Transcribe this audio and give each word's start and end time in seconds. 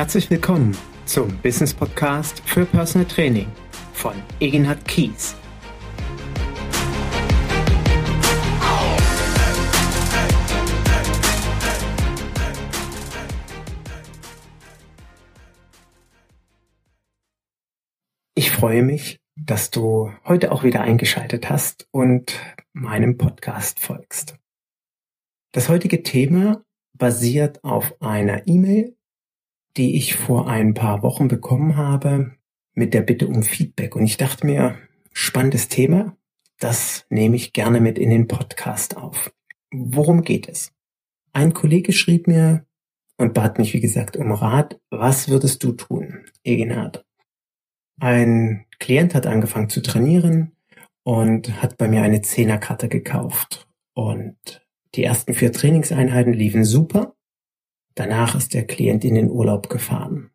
Herzlich 0.00 0.30
willkommen 0.30 0.74
zum 1.04 1.36
Business 1.42 1.74
Podcast 1.74 2.40
für 2.46 2.64
Personal 2.64 3.06
Training 3.06 3.48
von 3.92 4.14
Egenhard 4.40 4.82
Kies. 4.88 5.36
Ich 18.34 18.50
freue 18.50 18.82
mich, 18.82 19.20
dass 19.36 19.70
du 19.70 20.10
heute 20.24 20.50
auch 20.50 20.64
wieder 20.64 20.80
eingeschaltet 20.80 21.50
hast 21.50 21.86
und 21.90 22.40
meinem 22.72 23.18
Podcast 23.18 23.80
folgst. 23.80 24.38
Das 25.52 25.68
heutige 25.68 26.02
Thema 26.02 26.64
basiert 26.96 27.62
auf 27.64 28.00
einer 28.00 28.46
E-Mail, 28.46 28.96
die 29.76 29.96
ich 29.96 30.16
vor 30.16 30.48
ein 30.48 30.74
paar 30.74 31.02
Wochen 31.02 31.28
bekommen 31.28 31.76
habe 31.76 32.32
mit 32.74 32.94
der 32.94 33.02
Bitte 33.02 33.28
um 33.28 33.42
Feedback. 33.42 33.96
Und 33.96 34.04
ich 34.04 34.16
dachte 34.16 34.46
mir, 34.46 34.78
spannendes 35.12 35.68
Thema, 35.68 36.16
das 36.58 37.06
nehme 37.08 37.36
ich 37.36 37.52
gerne 37.52 37.80
mit 37.80 37.98
in 37.98 38.10
den 38.10 38.28
Podcast 38.28 38.96
auf. 38.96 39.32
Worum 39.72 40.22
geht 40.22 40.48
es? 40.48 40.72
Ein 41.32 41.54
Kollege 41.54 41.92
schrieb 41.92 42.26
mir 42.26 42.66
und 43.16 43.34
bat 43.34 43.58
mich, 43.58 43.72
wie 43.74 43.80
gesagt, 43.80 44.16
um 44.16 44.32
Rat, 44.32 44.80
was 44.90 45.28
würdest 45.28 45.62
du 45.62 45.72
tun, 45.72 46.24
Egenhard? 46.42 47.04
Ein 48.00 48.66
Klient 48.78 49.14
hat 49.14 49.26
angefangen 49.26 49.68
zu 49.68 49.82
trainieren 49.82 50.52
und 51.02 51.62
hat 51.62 51.76
bei 51.76 51.86
mir 51.86 52.02
eine 52.02 52.22
Zehnerkarte 52.22 52.88
gekauft. 52.88 53.68
Und 53.94 54.66
die 54.94 55.04
ersten 55.04 55.34
vier 55.34 55.52
Trainingseinheiten 55.52 56.32
liefen 56.32 56.64
super. 56.64 57.14
Danach 58.00 58.34
ist 58.34 58.54
der 58.54 58.66
Klient 58.66 59.04
in 59.04 59.14
den 59.14 59.30
Urlaub 59.30 59.68
gefahren. 59.68 60.30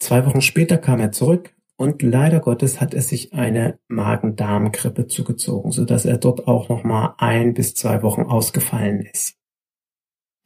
Zwei 0.00 0.26
Wochen 0.26 0.40
später 0.40 0.76
kam 0.76 0.98
er 0.98 1.12
zurück 1.12 1.54
und 1.76 2.02
leider 2.02 2.40
Gottes 2.40 2.80
hat 2.80 2.94
er 2.94 3.02
sich 3.02 3.32
eine 3.32 3.78
Magen-Darm-Grippe 3.86 5.06
zugezogen, 5.06 5.70
sodass 5.70 6.04
er 6.04 6.18
dort 6.18 6.48
auch 6.48 6.68
nochmal 6.68 7.14
ein 7.18 7.54
bis 7.54 7.74
zwei 7.74 8.02
Wochen 8.02 8.22
ausgefallen 8.22 9.02
ist. 9.02 9.36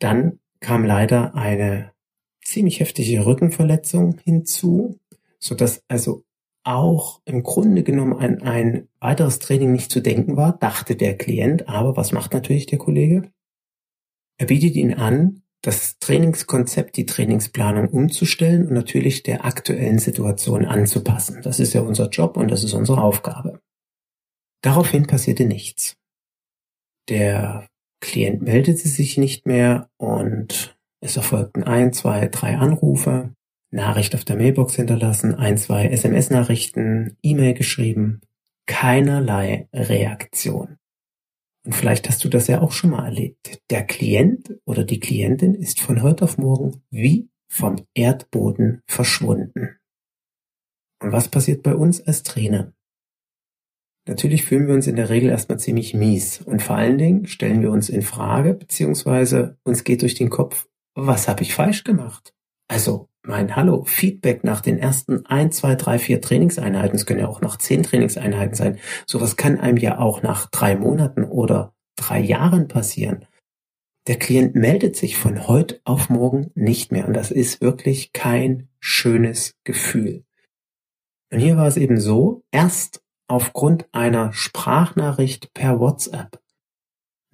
Dann 0.01 0.39
kam 0.61 0.85
leider 0.85 1.35
eine 1.35 1.93
ziemlich 2.43 2.81
heftige 2.81 3.25
Rückenverletzung 3.25 4.19
hinzu, 4.23 5.01
sodass 5.39 5.83
also 5.89 6.27
auch 6.63 7.23
im 7.25 7.43
Grunde 7.43 7.83
genommen 7.85 8.19
an 8.19 8.43
ein 8.43 8.89
weiteres 9.01 9.39
Training 9.39 9.73
nicht 9.73 9.91
zu 9.91 10.03
denken 10.03 10.37
war, 10.37 10.59
dachte 10.59 10.95
der 10.95 11.17
Klient. 11.17 11.71
Aber 11.71 11.97
was 11.97 12.13
macht 12.13 12.35
natürlich 12.35 12.67
der 12.67 12.79
Kollege? 12.79 13.33
Er 14.37 14.45
bietet 14.45 14.77
ihn 14.77 14.93
an, 14.93 15.41
das 15.65 15.99
Trainingskonzept, 15.99 16.97
die 16.97 17.07
Trainingsplanung 17.07 17.89
umzustellen 17.89 18.67
und 18.67 18.75
natürlich 18.75 19.23
der 19.23 19.47
aktuellen 19.47 19.99
Situation 19.99 20.67
anzupassen. 20.67 21.41
Das 21.43 21.59
ist 21.59 21.73
ja 21.73 21.81
unser 21.81 22.11
Job 22.11 22.37
und 22.37 22.51
das 22.51 22.65
ist 22.65 22.75
unsere 22.75 23.01
Aufgabe. 23.01 23.61
Daraufhin 24.63 25.07
passierte 25.07 25.47
nichts. 25.47 25.97
Der 27.09 27.67
Klient 28.01 28.43
meldete 28.43 28.87
sich 28.87 29.17
nicht 29.17 29.47
mehr 29.47 29.89
und 29.97 30.77
es 31.01 31.17
erfolgten 31.17 31.65
ein, 31.65 31.95
zwei, 31.95 32.29
drei 32.29 32.59
Anrufe, 32.59 33.35
Nachricht 33.71 34.15
auf 34.15 34.25
der 34.25 34.37
Mailbox 34.37 34.77
hinterlassen, 34.77 35.35
ein, 35.35 35.57
zwei 35.57 35.87
SMS-Nachrichten, 35.87 37.17
E-Mail 37.23 37.55
geschrieben, 37.55 38.21
keinerlei 38.67 39.69
Reaktion. 39.73 40.77
Und 41.65 41.75
vielleicht 41.75 42.09
hast 42.09 42.23
du 42.25 42.29
das 42.29 42.47
ja 42.47 42.61
auch 42.61 42.73
schon 42.73 42.91
mal 42.91 43.07
erlebt. 43.07 43.63
Der 43.71 43.85
Klient 43.85 44.55
oder 44.67 44.85
die 44.85 45.01
Klientin 45.01 45.55
ist 45.55 45.81
von 45.81 46.03
heute 46.03 46.25
auf 46.25 46.37
morgen 46.37 46.83
wie 46.91 47.31
vom 47.49 47.77
Erdboden 47.95 48.83
verschwunden. 48.87 49.79
Und 51.03 51.13
was 51.13 51.29
passiert 51.29 51.63
bei 51.63 51.75
uns 51.75 52.01
als 52.01 52.23
Trainer? 52.23 52.75
Natürlich 54.07 54.45
fühlen 54.45 54.67
wir 54.67 54.75
uns 54.75 54.87
in 54.87 54.97
der 54.97 55.09
Regel 55.09 55.31
erstmal 55.31 55.59
ziemlich 55.59 55.95
mies 55.95 56.43
und 56.43 56.61
vor 56.61 56.77
allen 56.77 56.99
Dingen 56.99 57.27
stellen 57.27 57.63
wir 57.63 57.71
uns 57.71 57.89
in 57.89 58.03
Frage, 58.03 58.53
beziehungsweise 58.53 59.59
uns 59.65 59.85
geht 59.85 60.03
durch 60.03 60.15
den 60.15 60.29
Kopf, 60.29 60.69
was 60.95 61.27
habe 61.27 61.43
ich 61.43 61.55
falsch 61.55 61.85
gemacht? 61.85 62.35
Also 62.69 63.09
mein 63.27 63.57
Hallo, 63.57 63.85
Feedback 63.85 64.45
nach 64.45 64.61
den 64.61 64.79
ersten 64.79 65.25
ein, 65.27 65.51
zwei, 65.51 65.75
drei, 65.75 65.99
vier 65.99 66.21
Trainingseinheiten, 66.21 66.97
es 66.97 67.07
können 67.07 67.21
ja 67.21 67.29
auch 67.29 67.41
nach 67.41 67.57
zehn 67.57 67.83
Trainingseinheiten 67.83 68.55
sein, 68.55 68.79
sowas 69.07 69.37
kann 69.37 69.59
einem 69.59 69.79
ja 69.79 69.99
auch 69.99 70.23
nach 70.23 70.51
drei 70.51 70.77
Monaten 70.77 71.25
oder 71.25 71.75
drei 71.97 72.21
Jahren 72.21 72.69
passieren. 72.69 73.27
Der 74.07 74.19
Klient 74.19 74.55
meldet 74.55 74.97
sich 74.97 75.17
von 75.17 75.49
heute 75.49 75.81
auf 75.85 76.11
morgen 76.11 76.51
nicht 76.55 76.93
mehr 76.93 77.09
und 77.09 77.15
das 77.15 77.31
ist 77.31 77.63
wirklich 77.63 78.13
kein 78.13 78.69
schönes 78.79 79.55
Gefühl. 79.65 80.25
Und 81.33 81.39
hier 81.39 81.57
war 81.57 81.67
es 81.67 81.79
eben 81.79 81.99
so, 81.99 82.45
erst 82.51 83.03
aufgrund 83.27 83.87
einer 83.93 84.33
Sprachnachricht 84.35 85.55
per 85.55 85.81
WhatsApp 85.81 86.39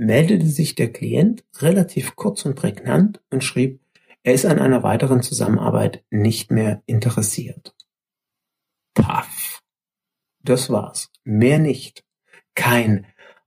meldete 0.01 0.47
sich 0.47 0.75
der 0.77 0.91
Klient 0.91 1.45
relativ 1.59 2.17
kurz 2.17 2.47
und 2.47 2.55
prägnant 2.55 3.21
und 3.31 3.45
schrieb, 3.45 3.80
er 4.23 4.35
ist 4.35 4.47
an 4.47 4.59
einer 4.59 4.83
weiteren 4.83 5.23
Zusammenarbeit 5.23 6.05
nicht 6.11 6.51
mehr 6.51 6.83
interessiert. 6.87 7.75
Paff. 8.95 9.61
Das 10.43 10.71
war's. 10.71 11.11
Mehr 11.25 11.59
nicht. 11.59 12.05
Kein, 12.55 13.07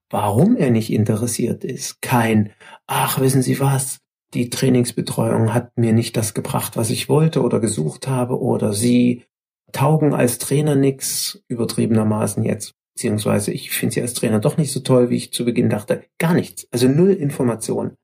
warum 0.09 0.55
er 0.55 0.71
nicht 0.71 0.91
interessiert 0.91 1.63
ist. 1.63 2.01
Kein, 2.01 2.53
ach, 2.87 3.19
wissen 3.19 3.41
Sie 3.41 3.59
was? 3.59 3.99
Die 4.33 4.49
Trainingsbetreuung 4.49 5.53
hat 5.53 5.77
mir 5.77 5.93
nicht 5.93 6.17
das 6.17 6.33
gebracht, 6.33 6.75
was 6.75 6.89
ich 6.89 7.09
wollte 7.09 7.43
oder 7.43 7.59
gesucht 7.59 8.07
habe 8.07 8.39
oder 8.39 8.73
Sie 8.73 9.25
taugen 9.71 10.13
als 10.13 10.37
Trainer 10.37 10.75
nix, 10.75 11.43
übertriebenermaßen 11.47 12.43
jetzt. 12.43 12.73
Beziehungsweise 12.95 13.51
ich 13.51 13.71
finde 13.71 13.95
sie 13.95 14.01
als 14.01 14.13
Trainer 14.13 14.39
doch 14.39 14.57
nicht 14.57 14.71
so 14.71 14.79
toll, 14.79 15.09
wie 15.09 15.17
ich 15.17 15.33
zu 15.33 15.45
Beginn 15.45 15.69
dachte. 15.69 16.05
Gar 16.19 16.35
nichts. 16.35 16.67
Also 16.71 16.87
null 16.87 17.11
Information. 17.11 17.97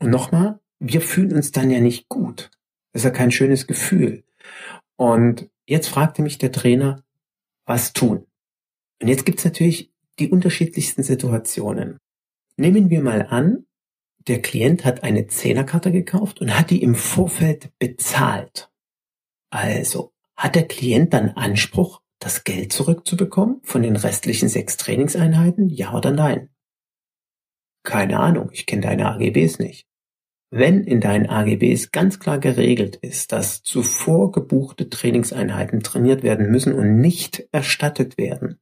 Und 0.00 0.10
nochmal, 0.10 0.58
wir 0.78 1.00
fühlen 1.00 1.34
uns 1.34 1.52
dann 1.52 1.70
ja 1.70 1.80
nicht 1.80 2.08
gut. 2.08 2.50
Das 2.92 3.00
ist 3.00 3.04
ja 3.04 3.10
kein 3.10 3.30
schönes 3.30 3.66
Gefühl. 3.66 4.24
Und 4.96 5.50
jetzt 5.66 5.88
fragte 5.88 6.22
mich 6.22 6.38
der 6.38 6.52
Trainer, 6.52 7.04
was 7.66 7.92
tun? 7.92 8.26
Und 9.00 9.08
jetzt 9.08 9.26
gibt's 9.26 9.44
natürlich 9.44 9.92
die 10.18 10.30
unterschiedlichsten 10.30 11.02
Situationen. 11.02 11.98
Nehmen 12.56 12.88
wir 12.88 13.02
mal 13.02 13.26
an, 13.26 13.66
der 14.28 14.40
Klient 14.40 14.84
hat 14.84 15.02
eine 15.02 15.26
Zehnerkarte 15.26 15.92
gekauft 15.92 16.40
und 16.40 16.58
hat 16.58 16.70
die 16.70 16.82
im 16.82 16.94
Vorfeld 16.94 17.70
bezahlt. 17.78 18.70
Also 19.50 20.12
hat 20.36 20.54
der 20.54 20.66
Klient 20.66 21.12
dann 21.12 21.30
Anspruch, 21.30 22.00
das 22.18 22.44
Geld 22.44 22.72
zurückzubekommen 22.72 23.60
von 23.62 23.82
den 23.82 23.96
restlichen 23.96 24.48
sechs 24.48 24.76
Trainingseinheiten? 24.78 25.68
Ja 25.68 25.94
oder 25.94 26.10
nein? 26.10 26.48
Keine 27.84 28.18
Ahnung, 28.18 28.50
ich 28.52 28.66
kenne 28.66 28.82
deine 28.82 29.06
AGBs 29.12 29.58
nicht. 29.58 29.86
Wenn 30.50 30.84
in 30.84 31.00
deinen 31.00 31.28
AGBs 31.28 31.90
ganz 31.90 32.20
klar 32.20 32.38
geregelt 32.38 32.96
ist, 32.96 33.32
dass 33.32 33.62
zuvor 33.62 34.30
gebuchte 34.30 34.88
Trainingseinheiten 34.88 35.80
trainiert 35.80 36.22
werden 36.22 36.50
müssen 36.50 36.72
und 36.72 37.00
nicht 37.00 37.48
erstattet 37.52 38.16
werden, 38.16 38.60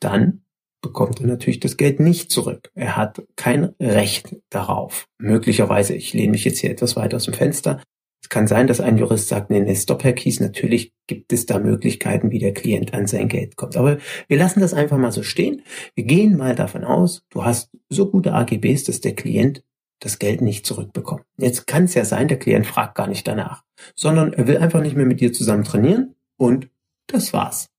dann 0.00 0.44
bekommt 0.80 1.20
er 1.20 1.26
natürlich 1.26 1.60
das 1.60 1.76
Geld 1.76 1.98
nicht 1.98 2.30
zurück. 2.30 2.70
Er 2.74 2.96
hat 2.96 3.22
kein 3.36 3.74
Recht 3.80 4.36
darauf. 4.50 5.08
Möglicherweise, 5.18 5.94
ich 5.94 6.12
lehne 6.12 6.32
mich 6.32 6.44
jetzt 6.44 6.58
hier 6.58 6.70
etwas 6.70 6.94
weiter 6.94 7.16
aus 7.16 7.24
dem 7.24 7.34
Fenster, 7.34 7.80
es 8.24 8.30
kann 8.30 8.46
sein, 8.46 8.66
dass 8.66 8.80
ein 8.80 8.96
Jurist 8.96 9.28
sagt, 9.28 9.50
nee, 9.50 9.60
nee, 9.60 9.74
stop, 9.74 10.02
Herr 10.02 10.14
Kies, 10.14 10.40
natürlich 10.40 10.94
gibt 11.06 11.30
es 11.34 11.44
da 11.44 11.58
Möglichkeiten, 11.58 12.30
wie 12.30 12.38
der 12.38 12.54
Klient 12.54 12.94
an 12.94 13.06
sein 13.06 13.28
Geld 13.28 13.56
kommt. 13.56 13.76
Aber 13.76 13.98
wir 14.28 14.38
lassen 14.38 14.60
das 14.60 14.72
einfach 14.72 14.96
mal 14.96 15.12
so 15.12 15.22
stehen. 15.22 15.60
Wir 15.94 16.04
gehen 16.04 16.38
mal 16.38 16.54
davon 16.54 16.84
aus, 16.84 17.22
du 17.28 17.44
hast 17.44 17.70
so 17.90 18.10
gute 18.10 18.32
AGBs, 18.32 18.84
dass 18.84 19.02
der 19.02 19.14
Klient 19.14 19.62
das 20.04 20.18
Geld 20.18 20.42
nicht 20.42 20.66
zurückbekommen. 20.66 21.24
Jetzt 21.38 21.66
kann 21.66 21.84
es 21.84 21.94
ja 21.94 22.04
sein, 22.04 22.28
der 22.28 22.38
Klient 22.38 22.66
fragt 22.66 22.94
gar 22.94 23.06
nicht 23.06 23.26
danach, 23.26 23.64
sondern 23.94 24.32
er 24.32 24.46
will 24.46 24.58
einfach 24.58 24.82
nicht 24.82 24.96
mehr 24.96 25.06
mit 25.06 25.20
dir 25.20 25.32
zusammen 25.32 25.64
trainieren 25.64 26.14
und 26.36 26.68
das 27.06 27.32
war's. 27.32 27.70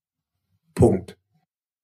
Punkt. 0.74 1.18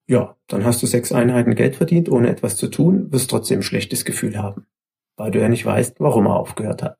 Ja, 0.07 0.35
dann 0.47 0.65
hast 0.65 0.81
du 0.81 0.87
sechs 0.87 1.11
Einheiten 1.11 1.55
Geld 1.55 1.75
verdient, 1.75 2.09
ohne 2.09 2.29
etwas 2.29 2.57
zu 2.57 2.67
tun, 2.67 3.11
wirst 3.11 3.29
trotzdem 3.29 3.59
ein 3.59 3.63
schlechtes 3.63 4.03
Gefühl 4.03 4.37
haben, 4.37 4.65
weil 5.15 5.31
du 5.31 5.39
ja 5.39 5.47
nicht 5.47 5.65
weißt, 5.65 5.99
warum 5.99 6.25
er 6.25 6.37
aufgehört 6.37 6.83
hat. 6.83 6.97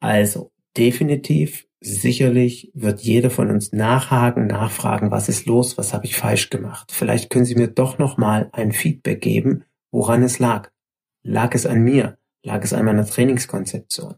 Also, 0.00 0.52
definitiv, 0.76 1.66
sicherlich 1.80 2.70
wird 2.74 3.00
jeder 3.00 3.30
von 3.30 3.50
uns 3.50 3.72
nachhaken, 3.72 4.46
nachfragen, 4.46 5.10
was 5.10 5.28
ist 5.28 5.46
los, 5.46 5.76
was 5.76 5.92
habe 5.92 6.04
ich 6.04 6.16
falsch 6.16 6.50
gemacht. 6.50 6.92
Vielleicht 6.92 7.30
können 7.30 7.46
Sie 7.46 7.56
mir 7.56 7.68
doch 7.68 7.98
nochmal 7.98 8.48
ein 8.52 8.72
Feedback 8.72 9.20
geben, 9.20 9.64
woran 9.90 10.22
es 10.22 10.38
lag. 10.38 10.70
Lag 11.22 11.54
es 11.54 11.66
an 11.66 11.82
mir? 11.82 12.18
Lag 12.44 12.62
es 12.62 12.72
an 12.72 12.84
meiner 12.84 13.06
Trainingskonzeption. 13.06 14.14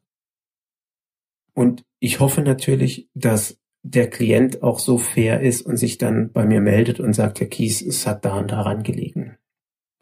Und 1.54 1.84
ich 2.00 2.20
hoffe 2.20 2.42
natürlich, 2.42 3.08
dass 3.14 3.58
der 3.82 4.10
Klient 4.10 4.62
auch 4.62 4.78
so 4.78 4.98
fair 4.98 5.40
ist 5.40 5.62
und 5.62 5.76
sich 5.76 5.96
dann 5.96 6.32
bei 6.32 6.44
mir 6.44 6.60
meldet 6.60 7.00
und 7.00 7.14
sagt, 7.14 7.40
Herr 7.40 7.46
Kies, 7.46 7.80
es 7.80 8.06
hat 8.06 8.24
da 8.24 8.36
und 8.36 8.50
daran 8.50 8.82
gelegen. 8.82 9.38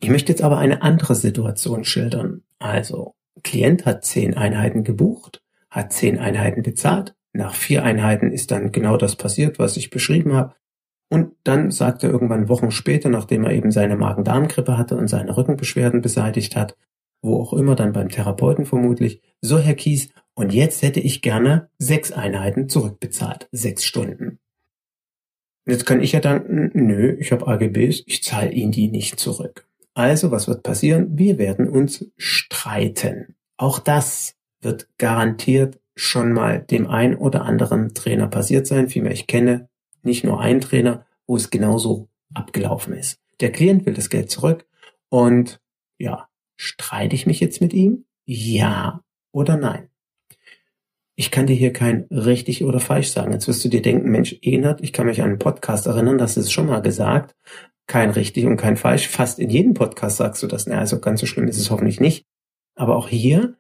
Ich 0.01 0.09
möchte 0.11 0.33
jetzt 0.33 0.43
aber 0.43 0.59
eine 0.59 0.83
andere 0.83 1.15
Situation 1.15 1.85
schildern. 1.85 2.43
Also, 2.59 3.15
Klient 3.43 3.85
hat 3.85 4.05
zehn 4.05 4.37
Einheiten 4.37 4.85
gebucht, 4.85 5.43
hat 5.71 5.93
zehn 5.93 6.19
Einheiten 6.19 6.63
bezahlt, 6.63 7.15
Nach 7.37 7.53
vier 7.53 7.83
Einheiten 7.83 8.31
ist 8.31 8.53
dann 8.53 8.71
genau 8.71 8.97
das 8.97 9.17
passiert, 9.17 9.59
was 9.59 9.77
ich 9.77 9.91
beschrieben 9.91 10.35
habe. 10.35 10.55
Und 11.11 11.33
dann 11.43 11.73
sagt 11.73 12.05
er 12.05 12.11
irgendwann 12.11 12.49
Wochen 12.49 12.71
später, 12.71 13.09
nachdem 13.09 13.45
er 13.45 13.53
eben 13.53 13.73
seine 13.73 13.97
Magen-Darm-Grippe 13.97 14.79
hatte 14.79 14.97
und 14.97 15.09
seine 15.09 15.37
Rückenbeschwerden 15.37 16.01
beseitigt 16.01 16.55
hat, 16.55 16.77
wo 17.25 17.41
auch 17.41 17.53
immer, 17.53 17.75
dann 17.75 17.93
beim 17.93 18.09
Therapeuten 18.09 18.67
vermutlich, 18.67 19.23
so 19.41 19.59
Herr 19.59 19.75
Kies, 19.75 20.11
und 20.35 20.53
jetzt 20.53 20.83
hätte 20.83 21.01
ich 21.01 21.23
gerne 21.23 21.71
sechs 21.79 22.13
Einheiten 22.13 22.69
zurückbezahlt, 22.69 23.49
sechs 23.53 23.85
Stunden. 23.85 24.41
Jetzt 25.67 25.87
kann 25.87 26.03
ich 26.03 26.13
ja 26.13 26.21
denken, 26.21 26.71
nö, 26.75 27.17
ich 27.19 27.33
habe 27.33 27.47
AGBs, 27.47 28.03
ich 28.07 28.23
zahle 28.23 28.53
Ihnen 28.53 28.73
die 28.73 28.89
nicht 28.89 29.19
zurück. 29.19 29.67
Also, 29.95 30.31
was 30.31 30.49
wird 30.49 30.63
passieren? 30.63 31.17
Wir 31.17 31.39
werden 31.39 31.69
uns 31.69 32.11
streiten. 32.17 33.37
Auch 33.57 33.79
das 33.79 34.37
wird 34.61 34.89
garantiert 34.99 35.81
schon 35.95 36.33
mal 36.33 36.61
dem 36.61 36.89
ein 36.89 37.17
oder 37.17 37.45
anderen 37.45 37.95
Trainer 37.95 38.27
passiert 38.27 38.67
sein. 38.67 38.89
Vielmehr, 38.89 39.13
ich 39.13 39.29
kenne 39.29 39.69
nicht 40.03 40.25
nur 40.25 40.41
einen 40.41 40.61
Trainer, 40.61 41.07
wo 41.27 41.37
es 41.37 41.51
genauso 41.51 42.09
abgelaufen 42.35 42.93
ist. 42.95 43.21
Der 43.41 43.53
Klient 43.53 43.87
will 43.87 43.95
das 43.95 44.11
Geld 44.11 44.31
zurück 44.31 44.67
und 45.09 45.61
ja, 45.99 46.29
streite 46.57 47.15
ich 47.15 47.27
mich 47.27 47.41
jetzt 47.41 47.61
mit 47.61 47.73
ihm? 47.73 48.05
Ja 48.27 49.03
oder 49.33 49.57
nein? 49.57 49.89
Ich 51.17 51.31
kann 51.31 51.47
dir 51.47 51.55
hier 51.55 51.73
kein 51.73 52.07
richtig 52.11 52.65
oder 52.65 52.81
falsch 52.81 53.09
sagen. 53.09 53.33
Jetzt 53.33 53.47
wirst 53.47 53.65
du 53.65 53.69
dir 53.69 53.83
denken, 53.83 54.11
Mensch, 54.11 54.37
Enert, 54.43 54.81
ich 54.81 54.93
kann 54.93 55.07
mich 55.07 55.23
an 55.23 55.31
einen 55.31 55.39
Podcast 55.39 55.87
erinnern, 55.87 56.19
das 56.19 56.37
ist 56.37 56.51
schon 56.51 56.67
mal 56.67 56.83
gesagt. 56.83 57.37
Kein 57.87 58.11
richtig 58.11 58.47
und 58.47 58.57
kein 58.57 58.77
falsch. 58.77 59.09
Fast 59.09 59.39
in 59.39 59.51
jedem 59.51 59.75
Podcast 59.75 60.17
sagst 60.17 60.43
du 60.43 60.47
das. 60.47 60.67
Na, 60.67 60.79
also 60.79 60.99
ganz 61.01 61.21
so 61.21 61.27
schlimm 61.27 61.47
ist 61.47 61.59
es 61.59 61.71
hoffentlich 61.71 62.01
nicht. 62.01 62.27
Aber 62.75 62.97
auch 62.97 63.09
hier 63.09 63.57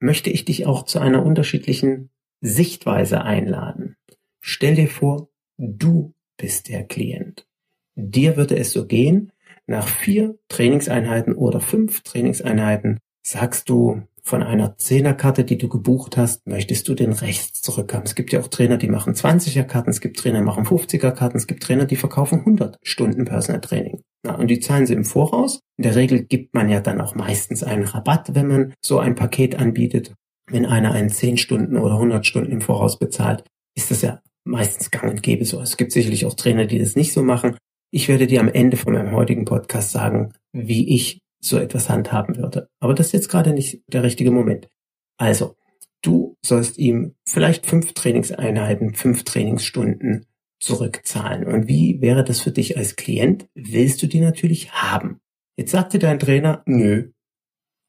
möchte 0.00 0.30
ich 0.30 0.44
dich 0.44 0.66
auch 0.66 0.84
zu 0.84 0.98
einer 0.98 1.24
unterschiedlichen 1.24 2.10
Sichtweise 2.40 3.22
einladen. 3.22 3.96
Stell 4.40 4.74
dir 4.74 4.88
vor, 4.88 5.30
du 5.56 6.14
bist 6.36 6.68
der 6.68 6.84
Klient. 6.84 7.46
Dir 7.94 8.36
würde 8.36 8.56
es 8.56 8.72
so 8.72 8.86
gehen, 8.86 9.32
nach 9.68 9.86
vier 9.86 10.38
Trainingseinheiten 10.48 11.34
oder 11.34 11.60
fünf 11.60 12.02
Trainingseinheiten 12.02 12.98
sagst 13.22 13.68
du, 13.68 14.02
von 14.28 14.42
einer 14.42 14.76
Zehnerkarte, 14.76 15.42
die 15.42 15.56
du 15.56 15.68
gebucht 15.68 16.18
hast, 16.18 16.46
möchtest 16.46 16.86
du 16.86 16.94
den 16.94 17.12
Rechts 17.12 17.62
zurückhaben. 17.62 18.04
Es 18.04 18.14
gibt 18.14 18.30
ja 18.30 18.40
auch 18.40 18.48
Trainer, 18.48 18.76
die 18.76 18.88
machen 18.88 19.14
20er 19.14 19.64
Karten, 19.64 19.88
es 19.88 20.02
gibt 20.02 20.18
Trainer, 20.18 20.40
die 20.40 20.44
machen 20.44 20.66
50er 20.66 21.12
Karten, 21.12 21.38
es 21.38 21.46
gibt 21.46 21.62
Trainer, 21.62 21.86
die 21.86 21.96
verkaufen 21.96 22.40
100 22.40 22.78
Stunden 22.82 23.24
Personal 23.24 23.62
Training. 23.62 24.02
Na, 24.22 24.34
und 24.34 24.48
die 24.48 24.60
zahlen 24.60 24.86
sie 24.86 24.92
im 24.92 25.06
Voraus. 25.06 25.60
In 25.78 25.84
der 25.84 25.94
Regel 25.94 26.24
gibt 26.24 26.54
man 26.54 26.68
ja 26.68 26.80
dann 26.80 27.00
auch 27.00 27.14
meistens 27.14 27.62
einen 27.62 27.84
Rabatt, 27.84 28.34
wenn 28.34 28.48
man 28.48 28.74
so 28.84 28.98
ein 28.98 29.14
Paket 29.14 29.58
anbietet. 29.58 30.14
Wenn 30.50 30.66
einer 30.66 30.92
einen 30.92 31.10
10 31.10 31.38
Stunden 31.38 31.78
oder 31.78 31.94
100 31.94 32.26
Stunden 32.26 32.52
im 32.52 32.60
Voraus 32.60 32.98
bezahlt, 32.98 33.44
ist 33.74 33.90
das 33.90 34.02
ja 34.02 34.20
meistens 34.44 34.90
gang 34.90 35.10
und 35.10 35.22
gäbe 35.22 35.44
so. 35.44 35.60
Es 35.60 35.76
gibt 35.76 35.92
sicherlich 35.92 36.26
auch 36.26 36.34
Trainer, 36.34 36.66
die 36.66 36.78
das 36.78 36.96
nicht 36.96 37.12
so 37.12 37.22
machen. 37.22 37.56
Ich 37.90 38.08
werde 38.08 38.26
dir 38.26 38.40
am 38.40 38.48
Ende 38.48 38.76
von 38.76 38.92
meinem 38.92 39.12
heutigen 39.12 39.44
Podcast 39.44 39.92
sagen, 39.92 40.34
wie 40.52 40.94
ich 40.94 41.20
so 41.40 41.58
etwas 41.58 41.88
handhaben 41.88 42.36
würde. 42.36 42.68
Aber 42.80 42.94
das 42.94 43.06
ist 43.06 43.12
jetzt 43.12 43.28
gerade 43.28 43.52
nicht 43.52 43.82
der 43.86 44.02
richtige 44.02 44.30
Moment. 44.30 44.68
Also, 45.16 45.56
du 46.02 46.36
sollst 46.44 46.78
ihm 46.78 47.14
vielleicht 47.24 47.66
fünf 47.66 47.94
Trainingseinheiten, 47.94 48.94
fünf 48.94 49.24
Trainingsstunden 49.24 50.26
zurückzahlen. 50.60 51.46
Und 51.46 51.68
wie 51.68 52.00
wäre 52.00 52.24
das 52.24 52.40
für 52.40 52.50
dich 52.50 52.76
als 52.76 52.96
Klient? 52.96 53.48
Willst 53.54 54.02
du 54.02 54.06
die 54.06 54.20
natürlich 54.20 54.72
haben? 54.72 55.20
Jetzt 55.56 55.70
sagte 55.70 55.98
dein 55.98 56.18
Trainer, 56.18 56.62
nö, 56.66 57.12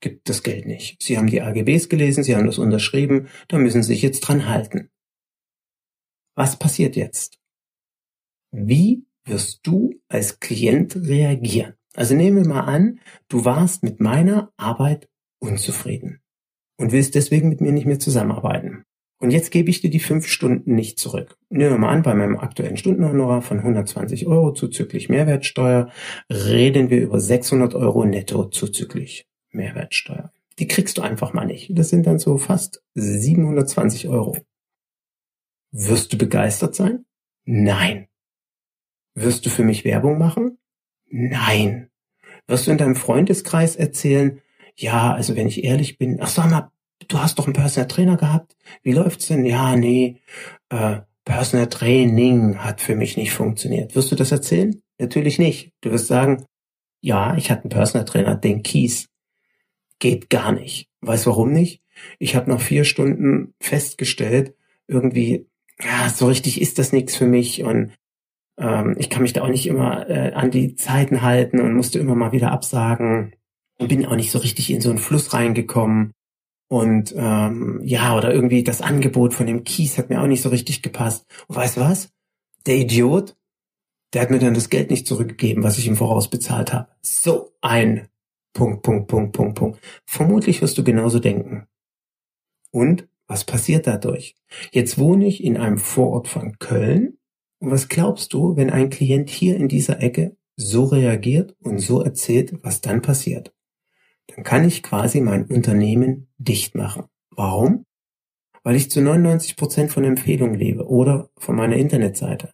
gibt 0.02 0.30
das 0.30 0.44
Geld 0.44 0.66
nicht. 0.66 1.02
Sie 1.02 1.18
haben 1.18 1.28
die 1.28 1.42
AGBs 1.42 1.90
gelesen, 1.90 2.24
Sie 2.24 2.36
haben 2.36 2.46
das 2.46 2.58
unterschrieben, 2.58 3.28
da 3.48 3.58
müssen 3.58 3.84
Sie 3.84 3.94
sich 3.94 4.02
jetzt 4.02 4.22
dran 4.22 4.48
halten. 4.48 4.90
Was 6.36 6.58
passiert 6.58 6.96
jetzt? 6.96 7.38
Wie 8.52 9.06
wirst 9.30 9.62
du 9.64 9.96
als 10.08 10.40
Klient 10.40 10.96
reagieren? 10.96 11.74
Also 11.96 12.16
nehmen 12.16 12.44
wir 12.44 12.48
mal 12.48 12.62
an, 12.62 13.00
du 13.28 13.46
warst 13.46 13.84
mit 13.84 14.00
meiner 14.00 14.52
Arbeit 14.58 15.08
unzufrieden 15.40 16.22
und 16.78 16.92
willst 16.92 17.16
deswegen 17.16 17.50
mit 17.50 17.62
mir 17.62 17.72
nicht 17.72 17.86
mehr 17.86 18.00
zusammenarbeiten. 18.00 18.86
Und 19.22 19.32
jetzt 19.32 19.52
gebe 19.52 19.70
ich 19.70 19.82
dir 19.82 19.90
die 19.90 20.00
fünf 20.00 20.28
Stunden 20.28 20.76
nicht 20.76 20.98
zurück. 20.98 21.38
Nehmen 21.50 21.72
wir 21.72 21.78
mal 21.78 21.90
an, 21.90 22.04
bei 22.04 22.14
meinem 22.14 22.38
aktuellen 22.38 22.78
Stundenhonorar 22.78 23.42
von 23.42 23.58
120 23.60 24.28
Euro 24.28 24.54
zuzüglich 24.54 25.10
Mehrwertsteuer 25.10 25.92
reden 26.30 26.90
wir 26.90 27.02
über 27.02 27.20
600 27.20 27.76
Euro 27.76 28.06
netto 28.06 28.46
zuzüglich 28.46 29.28
Mehrwertsteuer. 29.52 30.32
Die 30.58 30.68
kriegst 30.68 30.98
du 30.98 31.02
einfach 31.02 31.34
mal 31.34 31.46
nicht. 31.46 31.78
Das 31.78 31.90
sind 31.90 32.08
dann 32.08 32.20
so 32.20 32.38
fast 32.38 32.82
720 32.96 34.08
Euro. 34.08 34.38
Wirst 35.72 36.14
du 36.14 36.18
begeistert 36.18 36.76
sein? 36.76 37.06
Nein. 37.46 38.09
Wirst 39.22 39.46
du 39.46 39.50
für 39.50 39.64
mich 39.64 39.84
Werbung 39.84 40.18
machen? 40.18 40.58
Nein. 41.10 41.90
Wirst 42.48 42.68
du 42.68 42.72
in 42.72 42.78
deinem 42.78 42.96
Freundeskreis 42.96 43.76
erzählen, 43.76 44.40
ja, 44.76 45.14
also 45.14 45.36
wenn 45.36 45.48
ich 45.48 45.66
ehrlich 45.66 45.98
bin, 45.98 46.20
ach 46.22 46.30
sag 46.30 46.50
mal, 46.50 46.72
du 47.10 47.20
hast 47.20 47.38
doch 47.38 47.46
einen 47.46 47.54
Personal 47.54 47.90
Trainer 47.90 48.16
gehabt. 48.16 48.56
Wie 48.82 48.94
läuft's 48.94 49.28
denn? 49.28 49.46
Ja, 49.46 49.76
nee, 49.76 50.22
äh, 50.70 51.02
Personal 51.26 51.68
Training 51.68 52.60
hat 52.60 52.80
für 52.80 52.96
mich 52.96 53.18
nicht 53.18 53.34
funktioniert. 53.34 53.94
Wirst 53.94 54.10
du 54.10 54.16
das 54.16 54.32
erzählen? 54.32 54.82
Natürlich 55.00 55.38
nicht. 55.38 55.74
Du 55.82 55.92
wirst 55.92 56.08
sagen, 56.08 56.46
ja, 57.02 57.36
ich 57.36 57.52
hatte 57.52 57.64
einen 57.64 57.72
Personal 57.72 58.06
Trainer, 58.06 58.36
den 58.36 58.64
Kies. 58.64 59.10
Geht 60.00 60.30
gar 60.30 60.54
nicht. 60.54 60.88
Weißt 61.02 61.28
warum 61.28 61.52
nicht? 61.52 61.82
Ich 62.20 62.38
habe 62.38 62.50
nach 62.50 62.62
vier 62.62 62.86
Stunden 62.86 63.54
festgestellt, 63.60 64.56
irgendwie, 64.88 65.46
ja, 65.82 66.10
so 66.10 66.28
richtig 66.28 66.62
ist 66.62 66.80
das 66.80 66.94
nichts 66.94 67.18
für 67.18 67.28
mich 67.28 67.64
und 67.64 67.92
ähm, 68.60 68.96
ich 69.00 69.10
kann 69.10 69.22
mich 69.22 69.34
da 69.34 69.42
auch 69.42 69.50
nicht 69.50 69.68
immer 69.68 70.10
äh, 70.10 70.34
an 70.34 70.52
die 70.52 70.76
Zeiten 70.76 71.22
halten 71.22 71.60
und 71.60 71.74
musste 71.74 72.00
immer 72.00 72.16
mal 72.16 72.32
wieder 72.32 72.52
absagen 72.52 73.34
und 73.80 73.88
bin 73.88 74.06
auch 74.06 74.16
nicht 74.16 74.32
so 74.32 74.40
richtig 74.40 74.70
in 74.70 74.82
so 74.82 74.90
einen 74.90 75.00
Fluss 75.00 75.34
reingekommen. 75.34 76.12
Und 76.68 77.16
ähm, 77.18 77.82
ja, 77.84 78.16
oder 78.16 78.32
irgendwie 78.34 78.64
das 78.64 78.82
Angebot 78.82 79.34
von 79.34 79.48
dem 79.48 79.64
Kies 79.64 79.98
hat 79.98 80.10
mir 80.10 80.22
auch 80.22 80.28
nicht 80.28 80.44
so 80.44 80.50
richtig 80.50 80.84
gepasst. 80.84 81.26
Und 81.48 81.56
weißt 81.56 81.78
du 81.78 81.82
was? 81.82 82.12
Der 82.68 82.76
Idiot, 82.76 83.36
der 84.14 84.22
hat 84.22 84.30
mir 84.30 84.40
dann 84.40 84.54
das 84.54 84.70
Geld 84.70 84.92
nicht 84.92 85.08
zurückgegeben, 85.08 85.64
was 85.64 85.78
ich 85.78 85.88
ihm 85.88 85.96
voraus 85.96 86.30
bezahlt 86.30 86.74
habe. 86.74 86.90
So 87.02 87.54
ein 87.62 88.10
Punkt, 88.54 88.84
Punkt, 88.84 89.08
Punkt, 89.08 89.32
Punkt, 89.32 89.56
Punkt. 89.56 89.80
Vermutlich 90.06 90.62
wirst 90.62 90.78
du 90.78 90.84
genauso 90.84 91.20
denken. 91.20 91.66
Und 92.72 93.08
was 93.28 93.46
passiert 93.46 93.88
dadurch? 93.88 94.36
Jetzt 94.72 94.98
wohne 94.98 95.26
ich 95.26 95.44
in 95.44 95.58
einem 95.58 95.78
Vorort 95.78 96.28
von 96.28 96.60
Köln 96.60 97.19
was 97.60 97.90
glaubst 97.90 98.34
du, 98.34 98.56
wenn 98.56 98.70
ein 98.70 98.90
Klient 98.90 99.30
hier 99.30 99.58
in 99.58 99.68
dieser 99.68 100.02
Ecke 100.02 100.38
so 100.56 100.86
reagiert 100.86 101.56
und 101.62 101.80
so 101.80 102.02
erzählt, 102.02 102.54
was 102.64 102.82
dann 102.82 103.02
passiert? 103.02 103.54
Dann 104.28 104.44
kann 104.44 104.66
ich 104.66 104.84
quasi 104.84 105.22
mein 105.22 105.46
Unternehmen 105.46 106.28
dicht 106.38 106.76
machen. 106.76 107.06
Warum? 107.32 107.86
Weil 108.64 108.76
ich 108.76 108.92
zu 108.92 109.02
99 109.02 109.56
Prozent 109.56 109.92
von 109.92 110.04
Empfehlungen 110.04 110.56
lebe 110.56 110.88
oder 110.88 111.30
von 111.38 111.56
meiner 111.56 111.78
Internetseite. 111.78 112.52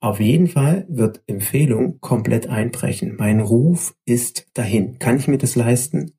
Auf 0.00 0.20
jeden 0.20 0.48
Fall 0.48 0.84
wird 0.88 1.22
Empfehlung 1.26 2.00
komplett 2.00 2.48
einbrechen. 2.48 3.16
Mein 3.16 3.40
Ruf 3.40 3.94
ist 4.04 4.46
dahin. 4.54 4.98
Kann 4.98 5.16
ich 5.16 5.28
mir 5.28 5.38
das 5.38 5.56
leisten? 5.56 6.12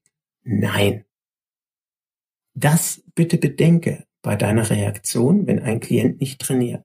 Nein. 0.43 1.05
Das 2.55 3.03
bitte 3.13 3.37
bedenke 3.37 4.05
bei 4.21 4.35
deiner 4.35 4.69
Reaktion, 4.69 5.45
wenn 5.45 5.59
ein 5.59 5.81
Klient 5.81 6.19
nicht 6.19 6.39
trainiert. 6.39 6.84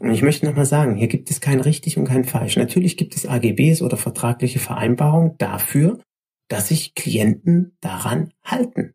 Und 0.00 0.12
ich 0.12 0.22
möchte 0.22 0.46
nochmal 0.46 0.64
sagen, 0.64 0.96
hier 0.96 1.08
gibt 1.08 1.30
es 1.30 1.42
kein 1.42 1.60
richtig 1.60 1.98
und 1.98 2.06
kein 2.06 2.24
falsch. 2.24 2.56
Natürlich 2.56 2.96
gibt 2.96 3.14
es 3.14 3.26
AGBs 3.26 3.82
oder 3.82 3.98
vertragliche 3.98 4.58
Vereinbarungen 4.58 5.36
dafür, 5.36 6.00
dass 6.48 6.68
sich 6.68 6.94
Klienten 6.94 7.76
daran 7.80 8.32
halten. 8.42 8.94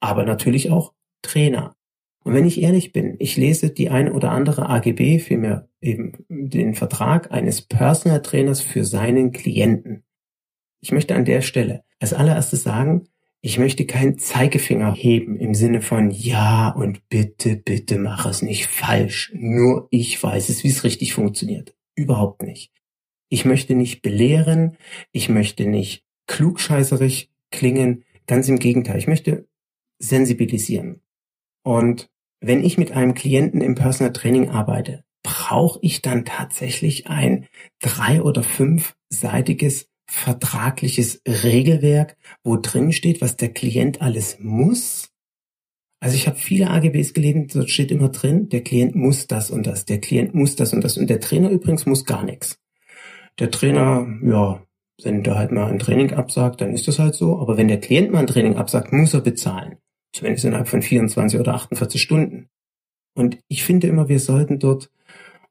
Aber 0.00 0.24
natürlich 0.24 0.70
auch 0.70 0.94
Trainer. 1.22 1.74
Und 2.22 2.34
wenn 2.34 2.46
ich 2.46 2.62
ehrlich 2.62 2.92
bin, 2.92 3.16
ich 3.18 3.36
lese 3.36 3.70
die 3.70 3.90
ein 3.90 4.10
oder 4.10 4.30
andere 4.30 4.68
AGB, 4.68 5.18
vielmehr 5.18 5.68
eben 5.80 6.24
den 6.28 6.74
Vertrag 6.74 7.32
eines 7.32 7.62
Personal 7.62 8.22
Trainers 8.22 8.60
für 8.60 8.84
seinen 8.84 9.32
Klienten. 9.32 10.04
Ich 10.80 10.92
möchte 10.92 11.16
an 11.16 11.24
der 11.24 11.42
Stelle 11.42 11.82
als 11.98 12.14
allererstes 12.14 12.62
sagen, 12.62 13.08
ich 13.46 13.58
möchte 13.58 13.84
keinen 13.84 14.16
Zeigefinger 14.16 14.94
heben 14.94 15.36
im 15.36 15.52
Sinne 15.52 15.82
von 15.82 16.10
ja 16.10 16.70
und 16.70 17.06
bitte, 17.10 17.56
bitte 17.56 17.98
mach 17.98 18.24
es 18.24 18.40
nicht 18.40 18.68
falsch. 18.68 19.32
Nur 19.34 19.86
ich 19.90 20.20
weiß 20.20 20.48
es, 20.48 20.64
wie 20.64 20.70
es 20.70 20.82
richtig 20.82 21.12
funktioniert. 21.12 21.76
Überhaupt 21.94 22.42
nicht. 22.42 22.72
Ich 23.28 23.44
möchte 23.44 23.74
nicht 23.74 24.00
belehren, 24.00 24.78
ich 25.12 25.28
möchte 25.28 25.66
nicht 25.66 26.06
klugscheißerig 26.26 27.30
klingen. 27.50 28.04
Ganz 28.26 28.48
im 28.48 28.58
Gegenteil, 28.58 28.96
ich 28.96 29.08
möchte 29.08 29.46
sensibilisieren. 29.98 31.02
Und 31.62 32.08
wenn 32.40 32.64
ich 32.64 32.78
mit 32.78 32.92
einem 32.92 33.12
Klienten 33.12 33.60
im 33.60 33.74
Personal 33.74 34.14
Training 34.14 34.48
arbeite, 34.48 35.04
brauche 35.22 35.80
ich 35.82 36.00
dann 36.00 36.24
tatsächlich 36.24 37.08
ein 37.08 37.46
drei- 37.78 38.22
oder 38.22 38.42
fünfseitiges 38.42 39.90
vertragliches 40.06 41.22
Regelwerk, 41.26 42.16
wo 42.42 42.56
drin 42.56 42.92
steht, 42.92 43.20
was 43.20 43.36
der 43.36 43.52
Klient 43.52 44.02
alles 44.02 44.38
muss. 44.40 45.10
Also 46.00 46.16
ich 46.16 46.26
habe 46.26 46.36
viele 46.36 46.70
AGBs 46.70 47.14
gelesen, 47.14 47.48
dort 47.52 47.70
steht 47.70 47.90
immer 47.90 48.10
drin, 48.10 48.48
der 48.50 48.62
Klient 48.62 48.94
muss 48.94 49.26
das 49.26 49.50
und 49.50 49.66
das, 49.66 49.86
der 49.86 50.00
Klient 50.00 50.34
muss 50.34 50.56
das 50.56 50.74
und 50.74 50.84
das 50.84 50.98
und 50.98 51.08
der 51.08 51.20
Trainer 51.20 51.48
übrigens 51.48 51.86
muss 51.86 52.04
gar 52.04 52.24
nichts. 52.24 52.58
Der 53.38 53.50
Trainer, 53.50 54.06
ja, 54.22 54.62
wenn 55.02 55.22
der 55.22 55.36
halt 55.36 55.50
mal 55.50 55.70
ein 55.70 55.78
Training 55.78 56.12
absagt, 56.12 56.60
dann 56.60 56.72
ist 56.72 56.86
das 56.86 56.98
halt 56.98 57.14
so. 57.14 57.38
Aber 57.40 57.56
wenn 57.56 57.68
der 57.68 57.80
Klient 57.80 58.12
mal 58.12 58.20
ein 58.20 58.26
Training 58.26 58.56
absagt, 58.56 58.92
muss 58.92 59.14
er 59.14 59.22
bezahlen. 59.22 59.76
Zumindest 60.12 60.44
innerhalb 60.44 60.68
von 60.68 60.82
24 60.82 61.40
oder 61.40 61.54
48 61.54 62.00
Stunden. 62.00 62.48
Und 63.16 63.38
ich 63.48 63.64
finde 63.64 63.88
immer, 63.88 64.08
wir 64.08 64.20
sollten 64.20 64.58
dort, 64.58 64.90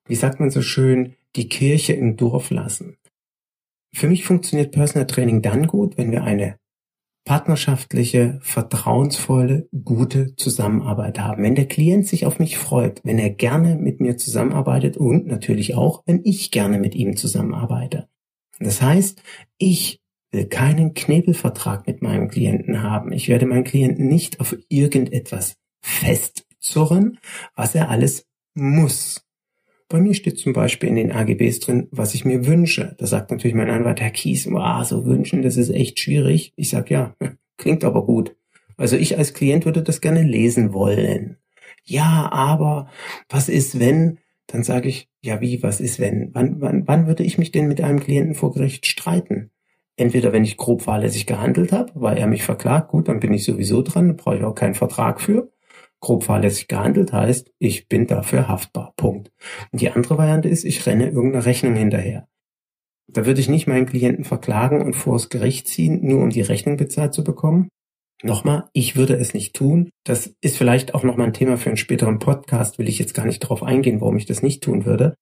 wie 0.06 0.16
sagt 0.16 0.40
man 0.40 0.52
so 0.52 0.62
schön, 0.62 1.16
die 1.36 1.50
Kirche 1.50 1.94
im 1.94 2.16
Dorf 2.16 2.50
lassen. 2.52 2.98
Für 3.94 4.08
mich 4.08 4.26
funktioniert 4.26 4.72
Personal 4.72 5.08
Training 5.08 5.42
dann 5.42 5.68
gut, 5.68 5.98
wenn 5.98 6.12
wir 6.12 6.24
eine 6.24 6.58
partnerschaftliche, 7.26 8.40
vertrauensvolle, 8.42 9.70
gute 9.84 10.36
Zusammenarbeit 10.36 11.20
haben. 11.20 11.44
Wenn 11.44 11.56
der 11.56 11.68
Klient 11.68 12.08
sich 12.08 12.26
auf 12.26 12.40
mich 12.40 12.58
freut, 12.58 13.00
wenn 13.04 13.18
er 13.18 13.30
gerne 13.30 13.76
mit 13.76 14.02
mir 14.02 14.18
zusammenarbeitet 14.18 14.98
und 14.98 15.28
natürlich 15.28 15.76
auch, 15.76 16.04
wenn 16.06 16.22
ich 16.26 16.52
gerne 16.52 16.80
mit 16.80 16.96
ihm 16.96 17.16
zusammenarbeite. 17.16 18.10
Das 18.60 18.82
heißt, 18.82 19.22
ich 19.58 20.02
will 20.32 20.46
keinen 20.46 20.94
Knebelvertrag 20.94 21.88
mit 21.88 22.02
meinem 22.02 22.28
Klienten 22.28 22.82
haben. 22.82 23.14
Ich 23.14 23.30
werde 23.30 23.46
meinen 23.46 23.64
Klienten 23.64 24.08
nicht 24.08 24.40
auf 24.40 24.58
irgendetwas 24.68 25.56
festzurren, 25.82 27.20
was 27.56 27.76
er 27.76 27.90
alles 27.90 28.26
muss. 28.54 29.23
Bei 29.94 30.02
mir 30.02 30.16
steht 30.16 30.40
zum 30.40 30.54
Beispiel 30.54 30.90
in 30.90 30.96
den 30.96 31.12
AGBs 31.12 31.60
drin, 31.60 31.88
was 31.92 32.16
ich 32.16 32.26
mir 32.26 32.48
wünsche. 32.48 32.96
Da 32.98 33.06
sagt 33.06 33.30
natürlich 33.30 33.54
mein 33.54 33.70
Anwalt, 33.70 34.02
Herr 34.02 34.10
Kies, 34.10 34.50
wow, 34.50 34.84
so 34.84 35.06
wünschen, 35.06 35.44
das 35.44 35.56
ist 35.56 35.70
echt 35.70 36.00
schwierig. 36.00 36.52
Ich 36.56 36.72
sag 36.72 36.90
ja, 36.90 37.16
klingt 37.58 37.84
aber 37.84 38.04
gut. 38.04 38.36
Also 38.76 38.98
ich 38.98 39.20
als 39.20 39.36
Klient 39.36 39.66
würde 39.66 39.84
das 39.84 40.02
gerne 40.02 40.24
lesen 40.24 40.74
wollen. 40.74 41.38
Ja, 41.84 42.28
aber 42.32 42.90
was 43.30 43.50
ist, 43.50 43.80
wenn? 43.80 44.18
Dann 44.48 44.64
sage 44.64 44.90
ich, 44.90 45.10
ja 45.22 45.42
wie, 45.42 45.62
was 45.62 45.80
ist, 45.80 46.00
wenn? 46.00 46.32
Wann, 46.34 46.60
wann, 46.60 46.88
wann 46.88 47.06
würde 47.06 47.22
ich 47.22 47.38
mich 47.38 47.52
denn 47.52 47.68
mit 47.68 47.80
einem 47.80 48.00
Klienten 48.00 48.34
vor 48.34 48.52
Gericht 48.52 48.88
streiten? 48.88 49.52
Entweder 49.96 50.34
wenn 50.34 50.44
ich 50.44 50.58
grob 50.58 50.82
fahrlässig 50.82 51.28
gehandelt 51.28 51.72
habe, 51.72 51.92
weil 51.94 52.18
er 52.18 52.26
mich 52.26 52.42
verklagt, 52.42 52.90
gut, 52.90 53.10
dann 53.10 53.20
bin 53.20 53.32
ich 53.32 53.44
sowieso 53.44 53.84
dran, 53.84 54.16
brauche 54.16 54.38
ich 54.38 54.44
auch 54.44 54.56
keinen 54.56 54.74
Vertrag 54.74 55.22
für 55.22 55.52
grob 56.04 56.26
fahrlässig 56.26 56.68
gehandelt 56.68 57.14
heißt, 57.14 57.52
ich 57.60 57.88
bin 57.88 58.06
dafür 58.08 58.48
haftbar. 58.48 58.94
Punkt. 58.98 59.32
Und 59.72 59.82
die 59.82 59.90
andere 59.90 60.18
Variante 60.18 60.50
ist, 60.50 60.66
ich 60.66 60.86
renne 60.86 61.10
irgendeiner 61.10 61.46
Rechnung 61.46 61.76
hinterher. 61.76 62.28
Da 63.08 63.26
würde 63.26 63.40
ich 63.40 63.50
nicht 63.50 63.68
meinen 63.68 63.86
Klienten 63.86 64.26
verklagen 64.26 64.82
und 64.82 64.96
vor 64.96 65.14
das 65.14 65.30
Gericht 65.30 65.68
ziehen, 65.68 66.06
nur 66.06 66.22
um 66.22 66.30
die 66.30 66.42
Rechnung 66.42 66.78
bezahlt 66.78 67.14
zu 67.14 67.24
bekommen. 67.24 67.70
Nochmal, 68.22 68.66
ich 68.74 68.96
würde 68.96 69.16
es 69.16 69.34
nicht 69.34 69.56
tun. 69.56 69.90
Das 70.04 70.36
ist 70.42 70.58
vielleicht 70.58 70.94
auch 70.94 71.04
nochmal 71.04 71.28
ein 71.28 71.34
Thema 71.34 71.58
für 71.58 71.70
einen 71.70 71.78
späteren 71.78 72.20
Podcast, 72.20 72.80
will 72.80 72.90
ich 72.90 73.00
jetzt 73.00 73.14
gar 73.14 73.26
nicht 73.26 73.42
darauf 73.44 73.64
eingehen, 73.64 74.02
warum 74.02 74.18
ich 74.18 74.26
das 74.26 74.44
nicht 74.44 74.62
tun 74.62 74.86
würde. 74.86 75.16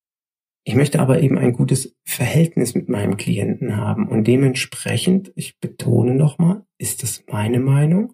Ich 0.63 0.75
möchte 0.75 0.99
aber 0.99 1.21
eben 1.21 1.37
ein 1.37 1.53
gutes 1.53 1.95
Verhältnis 2.05 2.75
mit 2.75 2.89
meinem 2.89 3.17
Klienten 3.17 3.77
haben 3.77 4.07
und 4.07 4.27
dementsprechend, 4.27 5.31
ich 5.35 5.59
betone 5.59 6.13
nochmal, 6.13 6.63
ist 6.77 7.01
das 7.01 7.23
meine 7.27 7.59
Meinung, 7.59 8.13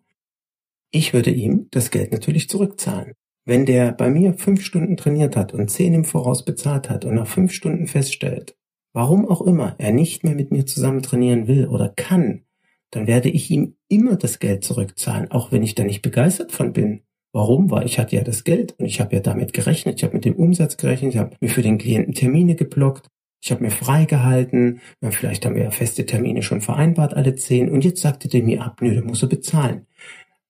ich 0.91 1.13
würde 1.13 1.31
ihm 1.31 1.67
das 1.71 1.91
Geld 1.91 2.11
natürlich 2.11 2.49
zurückzahlen. 2.49 3.13
Wenn 3.45 3.65
der 3.65 3.93
bei 3.93 4.09
mir 4.09 4.33
fünf 4.33 4.61
Stunden 4.63 4.97
trainiert 4.97 5.35
hat 5.35 5.53
und 5.53 5.69
zehn 5.69 5.93
im 5.93 6.03
Voraus 6.03 6.43
bezahlt 6.43 6.89
hat 6.89 7.05
und 7.05 7.15
nach 7.15 7.27
fünf 7.27 7.53
Stunden 7.53 7.87
feststellt, 7.87 8.55
warum 8.93 9.27
auch 9.27 9.41
immer 9.41 9.75
er 9.77 9.93
nicht 9.93 10.23
mehr 10.23 10.35
mit 10.35 10.51
mir 10.51 10.65
zusammen 10.65 11.01
trainieren 11.01 11.47
will 11.47 11.67
oder 11.67 11.89
kann, 11.95 12.43
dann 12.91 13.07
werde 13.07 13.29
ich 13.29 13.49
ihm 13.51 13.75
immer 13.87 14.15
das 14.15 14.39
Geld 14.39 14.63
zurückzahlen, 14.63 15.31
auch 15.31 15.51
wenn 15.51 15.63
ich 15.63 15.75
da 15.75 15.83
nicht 15.83 16.01
begeistert 16.01 16.51
von 16.51 16.73
bin. 16.73 17.01
Warum? 17.33 17.69
Weil 17.69 17.85
ich 17.85 17.99
hatte 17.99 18.15
ja 18.15 18.23
das 18.23 18.43
Geld 18.43 18.75
und 18.79 18.85
ich 18.85 18.99
habe 18.99 19.15
ja 19.15 19.21
damit 19.21 19.53
gerechnet, 19.53 19.95
ich 19.97 20.03
habe 20.03 20.15
mit 20.15 20.25
dem 20.25 20.35
Umsatz 20.35 20.77
gerechnet, 20.77 21.13
ich 21.13 21.19
habe 21.19 21.35
mir 21.39 21.49
für 21.49 21.61
den 21.61 21.77
Klienten 21.77 22.13
Termine 22.13 22.55
geblockt, 22.55 23.07
ich 23.41 23.51
habe 23.51 23.63
mir 23.63 23.71
freigehalten, 23.71 24.79
vielleicht 25.09 25.45
haben 25.45 25.55
wir 25.55 25.63
ja 25.63 25.71
feste 25.71 26.05
Termine 26.05 26.41
schon 26.41 26.61
vereinbart, 26.61 27.13
alle 27.13 27.35
zehn, 27.35 27.69
und 27.69 27.85
jetzt 27.85 28.01
sagte 28.01 28.27
der 28.27 28.43
mir 28.43 28.63
ab, 28.63 28.81
nö, 28.81 28.93
der 28.93 29.03
muss 29.03 29.21
er 29.21 29.29
bezahlen. 29.29 29.85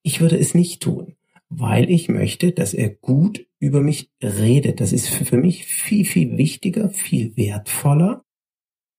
Ich 0.08 0.22
würde 0.22 0.38
es 0.38 0.54
nicht 0.54 0.82
tun, 0.82 1.18
weil 1.50 1.90
ich 1.90 2.08
möchte, 2.08 2.54
dass 2.54 2.74
er 2.74 2.88
gut 2.88 3.46
über 3.60 3.82
mich 3.82 4.10
redet. 4.24 4.80
Das 4.80 4.94
ist 4.94 5.10
für 5.10 5.36
mich 5.36 5.66
viel, 5.66 6.06
viel 6.06 6.38
wichtiger, 6.38 6.88
viel 6.88 7.36
wertvoller, 7.36 8.24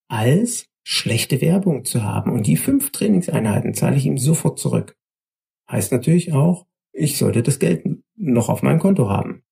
als 0.09 0.67
schlechte 0.85 1.41
Werbung 1.41 1.87
zu 1.87 2.03
haben. 2.03 2.31
Und 2.31 2.47
die 2.47 2.59
fünf 2.59 2.93
Trainingseinheiten 2.93 3.73
zahle 3.73 3.97
ich 3.97 4.05
ihm 4.05 4.19
sofort 4.19 4.59
zurück. 4.59 4.99
Heißt 5.71 5.93
natürlich 5.93 6.35
auch, 6.35 6.67
ich 6.93 7.17
sollte 7.17 7.43
das 7.43 7.59
Geld 7.59 7.87
noch 8.15 8.51
auf 8.51 8.63
meinem 8.63 8.79
Konto 8.79 9.09
haben. 9.09 9.45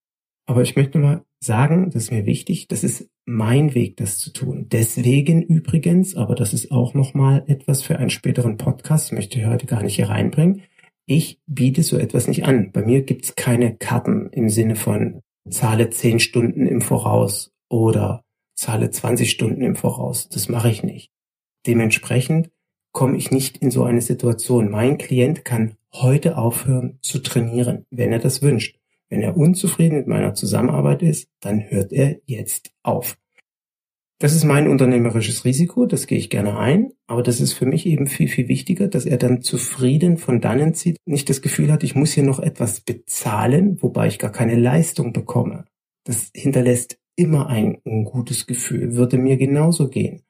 Aber 0.44 0.60
ich 0.60 0.76
möchte 0.76 0.98
mal 0.98 1.25
sagen, 1.40 1.86
das 1.86 2.04
ist 2.04 2.12
mir 2.12 2.26
wichtig, 2.26 2.68
das 2.68 2.84
ist 2.84 3.08
mein 3.25 3.75
Weg, 3.75 3.96
das 3.96 4.18
zu 4.18 4.30
tun. 4.30 4.66
Deswegen 4.70 5.40
übrigens, 5.40 6.16
aber 6.16 6.34
das 6.34 6.52
ist 6.52 6.70
auch 6.70 6.92
nochmal 6.92 7.44
etwas 7.46 7.82
für 7.82 7.98
einen 7.98 8.10
späteren 8.10 8.58
Podcast, 8.58 9.14
möchte 9.14 9.38
ich 9.38 9.46
heute 9.46 9.64
gar 9.64 9.82
nicht 9.82 9.96
hier 9.96 10.10
reinbringen, 10.10 10.62
ich 11.06 11.40
biete 11.46 11.82
so 11.82 11.96
etwas 11.96 12.28
nicht 12.28 12.44
an. 12.44 12.72
Bei 12.72 12.82
mir 12.82 13.02
gibt's 13.02 13.36
keine 13.36 13.76
Karten 13.76 14.28
im 14.30 14.48
Sinne 14.48 14.76
von 14.76 15.22
zahle 15.48 15.90
zehn 15.90 16.20
Stunden 16.20 16.66
im 16.66 16.80
Voraus 16.80 17.52
oder 17.68 18.25
zahle 18.54 18.90
20 18.90 19.30
Stunden 19.30 19.62
im 19.62 19.76
Voraus. 19.76 20.28
Das 20.28 20.48
mache 20.48 20.70
ich 20.70 20.82
nicht. 20.82 21.12
Dementsprechend 21.66 22.50
komme 22.92 23.16
ich 23.16 23.30
nicht 23.30 23.58
in 23.58 23.70
so 23.70 23.84
eine 23.84 24.00
Situation. 24.00 24.70
Mein 24.70 24.98
Klient 24.98 25.44
kann 25.44 25.76
heute 25.92 26.36
aufhören 26.36 26.98
zu 27.02 27.20
trainieren, 27.20 27.84
wenn 27.90 28.12
er 28.12 28.18
das 28.18 28.42
wünscht. 28.42 28.78
Wenn 29.08 29.22
er 29.22 29.36
unzufrieden 29.36 29.98
mit 29.98 30.06
meiner 30.08 30.34
Zusammenarbeit 30.34 31.02
ist, 31.02 31.28
dann 31.40 31.70
hört 31.70 31.92
er 31.92 32.20
jetzt 32.26 32.72
auf. 32.82 33.16
Das 34.18 34.35
ist 34.35 34.44
mein 34.44 34.66
unternehmerisches 34.66 35.44
Risiko, 35.44 35.85
das 35.85 36.06
gehe 36.06 36.16
ich 36.16 36.30
gerne 36.30 36.58
ein, 36.58 36.92
aber 37.06 37.23
das 37.23 37.38
ist 37.38 37.52
für 37.52 37.66
mich 37.66 37.85
eben 37.85 38.06
viel, 38.06 38.28
viel 38.28 38.49
wichtiger, 38.49 38.88
dass 38.88 39.04
er 39.04 39.18
dann 39.18 39.42
zufrieden 39.42 40.16
von 40.16 40.40
dannen 40.40 40.73
zieht, 40.73 40.96
nicht 41.04 41.28
das 41.28 41.42
Gefühl 41.42 41.70
hat, 41.70 41.82
ich 41.82 41.94
muss 41.94 42.12
hier 42.12 42.23
noch 42.23 42.40
etwas 42.40 42.80
bezahlen, 42.80 43.82
wobei 43.82 44.06
ich 44.06 44.18
gar 44.18 44.32
keine 44.32 44.56
Leistung 44.56 45.12
bekomme. 45.12 45.66
Das 46.04 46.30
hinterlässt 46.35 46.99
immer 47.14 47.49
ein 47.49 47.78
ungutes 47.85 48.46
Gefühl, 48.46 48.94
würde 48.94 49.18
mir 49.18 49.37
genauso 49.37 49.88
gehen. 49.88 50.23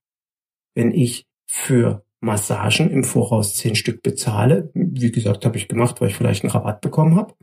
Wenn 0.74 0.90
ich 0.90 1.26
für 1.46 2.04
Massagen 2.20 2.90
im 2.90 3.04
Voraus 3.04 3.54
zehn 3.54 3.76
Stück 3.76 4.02
bezahle, 4.02 4.70
wie 4.74 5.12
gesagt, 5.12 5.44
habe 5.44 5.56
ich 5.58 5.68
gemacht, 5.68 6.00
weil 6.00 6.08
ich 6.08 6.16
vielleicht 6.16 6.42
einen 6.42 6.50
Rabatt 6.50 6.80
bekommen 6.80 7.14
habe, 7.14 7.34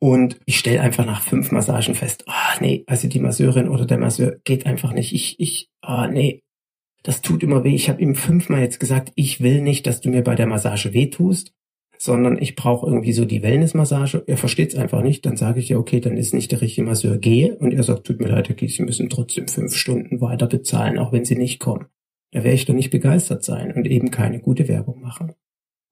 und 0.00 0.38
ich 0.46 0.58
stelle 0.58 0.80
einfach 0.80 1.04
nach 1.04 1.22
fünf 1.22 1.50
Massagen 1.50 1.94
fest, 1.94 2.24
oh, 2.28 2.60
nee, 2.60 2.84
also 2.86 3.08
die 3.08 3.20
Masseurin 3.20 3.68
oder 3.68 3.84
der 3.84 3.98
Masseur 3.98 4.36
geht 4.44 4.66
einfach 4.66 4.92
nicht. 4.92 5.12
Ich, 5.12 5.40
ich, 5.40 5.68
oh, 5.86 6.06
nee, 6.10 6.42
das 7.02 7.20
tut 7.20 7.42
immer 7.42 7.64
weh. 7.64 7.74
Ich 7.74 7.88
habe 7.88 8.00
ihm 8.00 8.14
fünfmal 8.14 8.60
jetzt 8.60 8.80
gesagt, 8.80 9.12
ich 9.16 9.40
will 9.40 9.60
nicht, 9.62 9.86
dass 9.86 10.00
du 10.00 10.10
mir 10.10 10.22
bei 10.22 10.34
der 10.34 10.46
Massage 10.46 10.92
wehtust, 10.92 11.52
sondern 11.96 12.40
ich 12.40 12.54
brauche 12.54 12.86
irgendwie 12.86 13.12
so 13.12 13.24
die 13.24 13.42
Wellnessmassage. 13.42 14.22
Er 14.26 14.36
versteht 14.36 14.72
es 14.72 14.78
einfach 14.78 15.02
nicht. 15.02 15.26
Dann 15.26 15.36
sage 15.36 15.58
ich 15.58 15.68
ja, 15.68 15.78
okay, 15.78 16.00
dann 16.00 16.16
ist 16.16 16.32
nicht 16.32 16.52
der 16.52 16.60
richtige 16.60 16.86
Masseur, 16.86 17.18
gehe. 17.18 17.56
Und 17.56 17.72
er 17.72 17.82
sagt, 17.82 18.06
tut 18.06 18.20
mir 18.20 18.28
leid, 18.28 18.48
Herr 18.48 18.68
Sie 18.68 18.82
müssen 18.82 19.08
trotzdem 19.08 19.48
fünf 19.48 19.74
Stunden 19.74 20.20
weiter 20.20 20.46
bezahlen, 20.46 20.98
auch 20.98 21.12
wenn 21.12 21.24
Sie 21.24 21.36
nicht 21.36 21.58
kommen. 21.58 21.86
Da 22.30 22.44
werde 22.44 22.54
ich 22.54 22.66
doch 22.66 22.74
nicht 22.74 22.90
begeistert 22.90 23.42
sein 23.42 23.72
und 23.72 23.86
eben 23.86 24.10
keine 24.10 24.38
gute 24.38 24.68
Werbung 24.68 25.00
machen. 25.00 25.32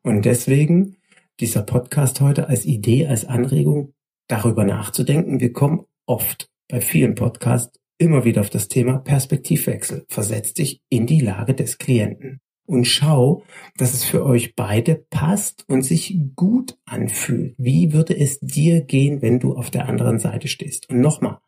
Und 0.04 0.24
deswegen 0.24 0.96
dieser 1.40 1.62
Podcast 1.62 2.20
heute 2.20 2.48
als 2.48 2.64
Idee, 2.64 3.06
als 3.06 3.24
Anregung, 3.24 3.92
darüber 4.28 4.64
nachzudenken. 4.64 5.40
Wir 5.40 5.52
kommen 5.52 5.84
oft 6.06 6.48
bei 6.68 6.80
vielen 6.80 7.14
Podcasts 7.14 7.78
immer 7.98 8.24
wieder 8.24 8.40
auf 8.40 8.50
das 8.50 8.68
Thema 8.68 8.98
Perspektivwechsel. 8.98 10.04
Versetz 10.08 10.54
dich 10.54 10.80
in 10.88 11.06
die 11.06 11.20
Lage 11.20 11.54
des 11.54 11.78
Klienten 11.78 12.40
und 12.66 12.84
schau, 12.84 13.42
dass 13.76 13.94
es 13.94 14.04
für 14.04 14.24
euch 14.24 14.54
beide 14.54 14.96
passt 15.10 15.64
und 15.68 15.82
sich 15.82 16.18
gut 16.34 16.76
anfühlt. 16.84 17.54
Wie 17.58 17.92
würde 17.92 18.16
es 18.18 18.40
dir 18.40 18.82
gehen, 18.82 19.22
wenn 19.22 19.38
du 19.38 19.56
auf 19.56 19.70
der 19.70 19.88
anderen 19.88 20.18
Seite 20.18 20.48
stehst? 20.48 20.90
Und 20.90 21.00
nochmal, 21.00 21.38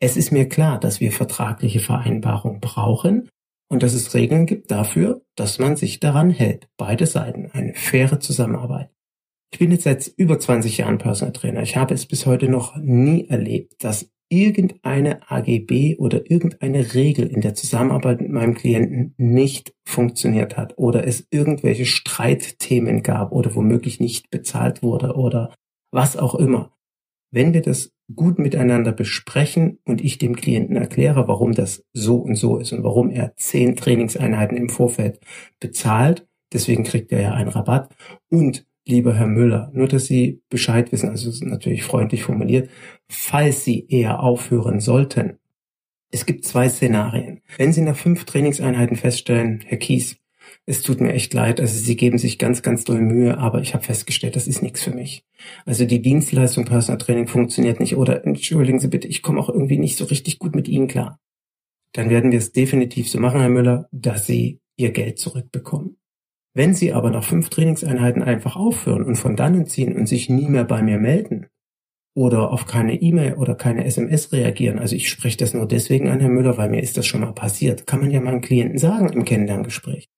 es 0.00 0.16
ist 0.16 0.32
mir 0.32 0.48
klar, 0.48 0.78
dass 0.78 1.00
wir 1.00 1.12
vertragliche 1.12 1.80
Vereinbarungen 1.80 2.60
brauchen 2.60 3.28
und 3.68 3.82
dass 3.82 3.94
es 3.94 4.14
Regeln 4.14 4.46
gibt 4.46 4.70
dafür, 4.70 5.22
dass 5.36 5.58
man 5.58 5.76
sich 5.76 6.00
daran 6.00 6.30
hält. 6.30 6.68
Beide 6.76 7.06
Seiten, 7.06 7.50
eine 7.52 7.74
faire 7.74 8.20
Zusammenarbeit. 8.20 8.90
Ich 9.50 9.58
bin 9.58 9.70
jetzt 9.70 9.84
seit 9.84 10.06
über 10.16 10.38
20 10.38 10.78
Jahren 10.78 10.98
Personal 10.98 11.32
Trainer. 11.32 11.62
Ich 11.62 11.76
habe 11.76 11.94
es 11.94 12.06
bis 12.06 12.26
heute 12.26 12.48
noch 12.48 12.76
nie 12.76 13.28
erlebt, 13.28 13.82
dass 13.82 14.10
irgendeine 14.28 15.30
AGB 15.30 15.96
oder 15.96 16.30
irgendeine 16.30 16.94
Regel 16.94 17.26
in 17.26 17.40
der 17.40 17.54
Zusammenarbeit 17.54 18.20
mit 18.20 18.30
meinem 18.30 18.54
Klienten 18.54 19.14
nicht 19.16 19.74
funktioniert 19.86 20.56
hat 20.56 20.76
oder 20.76 21.06
es 21.06 21.26
irgendwelche 21.30 21.86
Streitthemen 21.86 23.02
gab 23.02 23.32
oder 23.32 23.54
womöglich 23.54 24.00
nicht 24.00 24.30
bezahlt 24.30 24.82
wurde 24.82 25.14
oder 25.14 25.54
was 25.90 26.16
auch 26.18 26.34
immer. 26.34 26.74
Wenn 27.30 27.54
wir 27.54 27.62
das 27.62 27.92
gut 28.14 28.38
miteinander 28.38 28.92
besprechen 28.92 29.78
und 29.84 30.02
ich 30.02 30.18
dem 30.18 30.36
Klienten 30.36 30.76
erkläre, 30.76 31.28
warum 31.28 31.52
das 31.52 31.84
so 31.92 32.16
und 32.16 32.36
so 32.36 32.58
ist 32.58 32.72
und 32.72 32.84
warum 32.84 33.10
er 33.10 33.34
zehn 33.36 33.76
Trainingseinheiten 33.76 34.56
im 34.56 34.68
Vorfeld 34.68 35.20
bezahlt, 35.60 36.26
deswegen 36.52 36.84
kriegt 36.84 37.12
er 37.12 37.20
ja 37.20 37.32
einen 37.32 37.48
Rabatt 37.48 37.94
und 38.30 38.67
lieber 38.88 39.14
Herr 39.14 39.26
Müller, 39.26 39.70
nur 39.74 39.86
dass 39.86 40.06
Sie 40.06 40.42
Bescheid 40.48 40.90
wissen, 40.92 41.10
also 41.10 41.28
es 41.28 41.36
ist 41.36 41.44
natürlich 41.44 41.84
freundlich 41.84 42.22
formuliert, 42.22 42.70
falls 43.08 43.64
Sie 43.64 43.86
eher 43.88 44.20
aufhören 44.20 44.80
sollten. 44.80 45.38
Es 46.10 46.24
gibt 46.24 46.44
zwei 46.44 46.68
Szenarien. 46.68 47.42
Wenn 47.58 47.72
Sie 47.72 47.82
nach 47.82 47.96
fünf 47.96 48.24
Trainingseinheiten 48.24 48.96
feststellen, 48.96 49.60
Herr 49.66 49.78
Kies, 49.78 50.16
es 50.64 50.82
tut 50.82 51.00
mir 51.00 51.12
echt 51.12 51.34
leid, 51.34 51.60
also 51.60 51.78
Sie 51.78 51.96
geben 51.96 52.16
sich 52.16 52.38
ganz, 52.38 52.62
ganz 52.62 52.84
doll 52.84 53.00
Mühe, 53.02 53.36
aber 53.36 53.60
ich 53.60 53.74
habe 53.74 53.84
festgestellt, 53.84 54.36
das 54.36 54.48
ist 54.48 54.62
nichts 54.62 54.82
für 54.82 54.92
mich. 54.94 55.24
Also 55.66 55.84
die 55.84 56.00
Dienstleistung 56.00 56.64
Personal 56.64 56.98
Training 56.98 57.26
funktioniert 57.26 57.80
nicht 57.80 57.96
oder 57.96 58.24
entschuldigen 58.24 58.80
Sie 58.80 58.88
bitte, 58.88 59.06
ich 59.06 59.22
komme 59.22 59.38
auch 59.40 59.50
irgendwie 59.50 59.78
nicht 59.78 59.98
so 59.98 60.06
richtig 60.06 60.38
gut 60.38 60.54
mit 60.54 60.66
Ihnen 60.66 60.88
klar. 60.88 61.20
Dann 61.92 62.08
werden 62.08 62.32
wir 62.32 62.38
es 62.38 62.52
definitiv 62.52 63.10
so 63.10 63.20
machen, 63.20 63.40
Herr 63.40 63.50
Müller, 63.50 63.88
dass 63.92 64.26
Sie 64.26 64.60
Ihr 64.76 64.92
Geld 64.92 65.18
zurückbekommen. 65.18 65.97
Wenn 66.54 66.74
Sie 66.74 66.92
aber 66.92 67.10
nach 67.10 67.24
fünf 67.24 67.50
Trainingseinheiten 67.50 68.22
einfach 68.22 68.56
aufhören 68.56 69.04
und 69.04 69.16
von 69.16 69.36
dannen 69.36 69.66
ziehen 69.66 69.96
und 69.96 70.06
sich 70.06 70.28
nie 70.28 70.48
mehr 70.48 70.64
bei 70.64 70.82
mir 70.82 70.98
melden 70.98 71.46
oder 72.14 72.50
auf 72.50 72.66
keine 72.66 73.00
E-Mail 73.00 73.34
oder 73.34 73.54
keine 73.54 73.84
SMS 73.84 74.32
reagieren, 74.32 74.78
also 74.78 74.96
ich 74.96 75.08
spreche 75.08 75.36
das 75.36 75.54
nur 75.54 75.68
deswegen 75.68 76.08
an, 76.08 76.20
Herr 76.20 76.30
Müller, 76.30 76.56
weil 76.56 76.70
mir 76.70 76.82
ist 76.82 76.96
das 76.96 77.06
schon 77.06 77.20
mal 77.20 77.32
passiert, 77.32 77.86
kann 77.86 78.00
man 78.00 78.10
ja 78.10 78.20
meinen 78.20 78.40
Klienten 78.40 78.78
sagen 78.78 79.08
im 79.12 79.24
Kennenlerngespräch. 79.24 80.08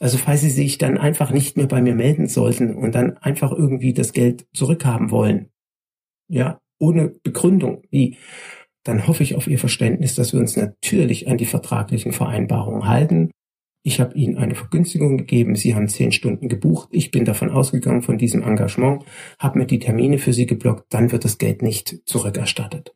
Also 0.00 0.18
falls 0.18 0.40
Sie 0.40 0.50
sich 0.50 0.78
dann 0.78 0.98
einfach 0.98 1.30
nicht 1.30 1.56
mehr 1.56 1.66
bei 1.66 1.82
mir 1.82 1.94
melden 1.94 2.26
sollten 2.26 2.74
und 2.74 2.94
dann 2.94 3.18
einfach 3.18 3.52
irgendwie 3.52 3.92
das 3.92 4.12
Geld 4.12 4.46
zurückhaben 4.52 5.10
wollen, 5.10 5.50
ja, 6.28 6.60
ohne 6.78 7.08
Begründung, 7.08 7.82
wie, 7.90 8.16
dann 8.82 9.06
hoffe 9.06 9.22
ich 9.22 9.34
auf 9.34 9.46
Ihr 9.46 9.58
Verständnis, 9.58 10.14
dass 10.14 10.32
wir 10.32 10.40
uns 10.40 10.56
natürlich 10.56 11.28
an 11.28 11.36
die 11.36 11.46
vertraglichen 11.46 12.12
Vereinbarungen 12.12 12.88
halten 12.88 13.30
ich 13.82 14.00
habe 14.00 14.14
Ihnen 14.14 14.36
eine 14.36 14.54
Vergünstigung 14.54 15.16
gegeben, 15.16 15.56
Sie 15.56 15.74
haben 15.74 15.88
zehn 15.88 16.12
Stunden 16.12 16.48
gebucht, 16.48 16.88
ich 16.92 17.10
bin 17.10 17.24
davon 17.24 17.50
ausgegangen 17.50 18.02
von 18.02 18.18
diesem 18.18 18.42
Engagement, 18.42 19.04
habe 19.38 19.58
mir 19.58 19.66
die 19.66 19.78
Termine 19.78 20.18
für 20.18 20.32
Sie 20.32 20.46
geblockt, 20.46 20.86
dann 20.90 21.12
wird 21.12 21.24
das 21.24 21.38
Geld 21.38 21.62
nicht 21.62 22.00
zurückerstattet. 22.04 22.94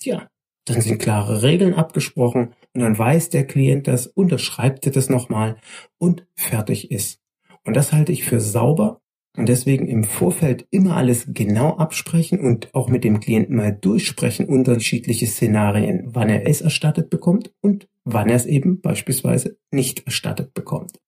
Ja, 0.00 0.28
dann 0.66 0.80
sind 0.80 1.00
klare 1.00 1.42
Regeln 1.42 1.74
abgesprochen 1.74 2.54
und 2.74 2.80
dann 2.80 2.98
weiß 2.98 3.30
der 3.30 3.46
Klient 3.46 3.88
das, 3.88 4.06
unterschreibt 4.06 4.86
er 4.86 4.92
das 4.92 5.08
nochmal 5.08 5.56
und 5.98 6.26
fertig 6.34 6.90
ist. 6.90 7.20
Und 7.64 7.74
das 7.74 7.92
halte 7.92 8.12
ich 8.12 8.24
für 8.24 8.40
sauber 8.40 9.00
und 9.36 9.48
deswegen 9.48 9.86
im 9.86 10.04
Vorfeld 10.04 10.66
immer 10.70 10.96
alles 10.96 11.26
genau 11.28 11.76
absprechen 11.76 12.40
und 12.40 12.74
auch 12.74 12.88
mit 12.88 13.04
dem 13.04 13.20
Klienten 13.20 13.56
mal 13.56 13.72
durchsprechen, 13.72 14.46
unterschiedliche 14.46 15.26
Szenarien, 15.26 16.02
wann 16.06 16.28
er 16.28 16.48
es 16.48 16.60
erstattet 16.60 17.10
bekommt 17.10 17.52
und 17.60 17.88
wann 18.12 18.28
er 18.28 18.36
es 18.36 18.46
eben 18.46 18.80
beispielsweise 18.80 19.58
nicht 19.70 20.06
erstattet 20.06 20.54
bekommt. 20.54 20.98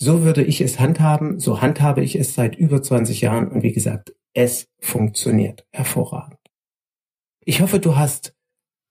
So 0.00 0.24
würde 0.24 0.42
ich 0.42 0.60
es 0.60 0.80
handhaben, 0.80 1.38
so 1.38 1.62
handhabe 1.62 2.02
ich 2.02 2.16
es 2.16 2.34
seit 2.34 2.56
über 2.56 2.82
20 2.82 3.20
Jahren 3.20 3.48
und 3.48 3.62
wie 3.62 3.72
gesagt, 3.72 4.14
es 4.34 4.68
funktioniert 4.80 5.66
hervorragend. 5.72 6.38
Ich 7.44 7.60
hoffe, 7.60 7.78
du 7.78 7.96
hast 7.96 8.34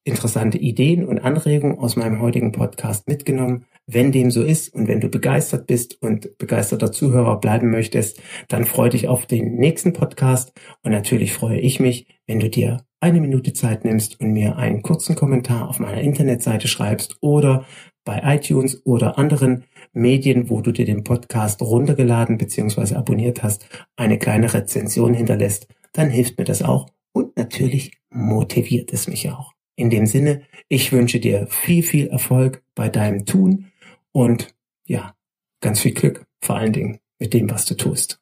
interessante 0.04 0.58
Ideen 0.58 1.06
und 1.06 1.20
Anregungen 1.20 1.78
aus 1.78 1.96
meinem 1.96 2.22
heutigen 2.22 2.52
Podcast 2.52 3.08
mitgenommen. 3.08 3.66
Wenn 3.86 4.12
dem 4.12 4.32
so 4.32 4.42
ist 4.44 4.74
und 4.74 4.88
wenn 4.88 5.00
du 5.00 5.10
begeistert 5.10 5.68
bist 5.68 6.02
und 6.02 6.38
begeisterter 6.38 6.92
Zuhörer 6.92 7.40
bleiben 7.40 7.70
möchtest, 7.70 8.22
dann 8.48 8.66
freue 8.66 8.90
dich 8.90 9.08
auf 9.08 9.26
den 9.26 9.56
nächsten 9.56 9.94
Podcast 9.94 10.54
und 10.82 10.92
natürlich 10.92 11.34
freue 11.34 11.60
ich 11.60 11.80
mich, 11.80 12.08
wenn 12.26 12.40
du 12.40 12.50
dir 12.50 12.86
eine 13.02 13.20
Minute 13.20 13.52
Zeit 13.54 13.84
nimmst 13.84 14.20
und 14.22 14.32
mir 14.32 14.58
einen 14.58 14.82
kurzen 14.84 15.16
Kommentar 15.16 15.68
auf 15.68 15.80
meiner 15.80 16.02
Internetseite 16.02 16.68
schreibst 16.68 17.18
oder 17.20 17.66
bei 18.06 18.22
iTunes 18.24 18.86
oder 18.86 19.18
anderen 19.18 19.66
Medien, 19.94 20.50
wo 20.50 20.62
du 20.62 20.72
dir 20.72 20.86
den 20.86 21.04
Podcast 21.04 21.62
runtergeladen 21.62 22.38
bzw. 22.38 22.96
abonniert 22.96 23.44
hast, 23.44 23.68
eine 23.96 24.18
kleine 24.18 24.54
Rezension 24.54 25.14
hinterlässt, 25.14 25.68
dann 25.94 26.10
hilft 26.10 26.38
mir 26.38 26.46
das 26.46 26.62
auch 26.62 26.90
und 27.12 27.36
natürlich 27.38 27.92
motiviert 28.10 28.94
es 28.94 29.08
mich 29.08 29.30
auch. 29.30 29.54
In 29.76 29.90
dem 29.90 30.06
Sinne, 30.06 30.44
ich 30.70 30.92
wünsche 30.92 31.20
dir 31.20 31.48
viel, 31.48 31.84
viel 31.84 32.08
Erfolg 32.08 32.64
bei 32.76 32.88
deinem 32.88 33.26
Tun 33.26 33.72
und 34.12 34.56
ja, 34.86 35.16
ganz 35.60 35.80
viel 35.80 35.94
Glück, 35.94 36.26
vor 36.42 36.58
allen 36.58 36.74
Dingen 36.74 37.00
mit 37.20 37.34
dem, 37.34 37.50
was 37.50 37.66
du 37.66 37.76
tust. 37.76 38.22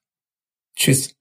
Tschüss. 0.75 1.18